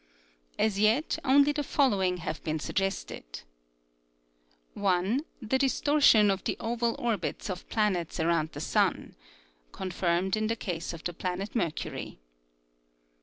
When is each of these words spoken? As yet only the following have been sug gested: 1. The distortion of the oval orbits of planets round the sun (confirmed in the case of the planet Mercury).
As 0.57 0.79
yet 0.79 1.19
only 1.23 1.51
the 1.51 1.61
following 1.63 2.17
have 2.17 2.43
been 2.43 2.59
sug 2.59 2.77
gested: 2.77 3.43
1. 4.73 5.21
The 5.43 5.59
distortion 5.59 6.31
of 6.31 6.43
the 6.43 6.57
oval 6.59 6.95
orbits 6.97 7.51
of 7.51 7.69
planets 7.69 8.19
round 8.19 8.53
the 8.53 8.61
sun 8.61 9.13
(confirmed 9.71 10.35
in 10.35 10.47
the 10.47 10.55
case 10.55 10.91
of 10.91 11.03
the 11.03 11.13
planet 11.13 11.53
Mercury). 11.55 12.17